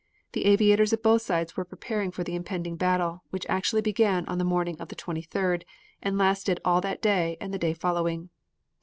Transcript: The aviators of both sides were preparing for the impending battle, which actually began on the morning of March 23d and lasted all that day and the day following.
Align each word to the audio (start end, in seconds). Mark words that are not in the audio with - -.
The 0.31 0.45
aviators 0.47 0.91
of 0.93 1.03
both 1.03 1.21
sides 1.21 1.55
were 1.55 1.63
preparing 1.63 2.09
for 2.09 2.23
the 2.23 2.33
impending 2.33 2.75
battle, 2.75 3.21
which 3.29 3.45
actually 3.47 3.83
began 3.83 4.25
on 4.25 4.39
the 4.39 4.43
morning 4.43 4.73
of 4.81 4.89
March 4.89 4.97
23d 4.97 5.61
and 6.01 6.17
lasted 6.17 6.59
all 6.65 6.81
that 6.81 7.03
day 7.03 7.37
and 7.39 7.53
the 7.53 7.59
day 7.59 7.75
following. 7.75 8.31